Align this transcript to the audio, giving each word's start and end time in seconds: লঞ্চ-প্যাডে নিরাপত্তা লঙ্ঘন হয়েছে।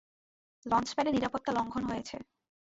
লঞ্চ-প্যাডে 0.65 1.11
নিরাপত্তা 1.11 1.51
লঙ্ঘন 1.57 1.83
হয়েছে। 1.89 2.15